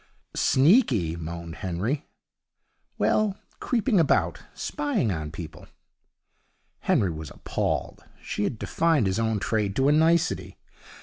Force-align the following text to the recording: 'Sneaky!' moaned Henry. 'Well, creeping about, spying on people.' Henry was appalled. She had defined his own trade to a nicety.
'Sneaky!' 0.33 1.15
moaned 1.15 1.57
Henry. 1.57 2.07
'Well, 2.97 3.37
creeping 3.59 3.99
about, 3.99 4.39
spying 4.55 5.11
on 5.11 5.29
people.' 5.29 5.67
Henry 6.79 7.11
was 7.11 7.29
appalled. 7.29 8.03
She 8.19 8.43
had 8.43 8.57
defined 8.57 9.05
his 9.05 9.19
own 9.19 9.37
trade 9.37 9.75
to 9.75 9.89
a 9.89 9.91
nicety. 9.91 10.57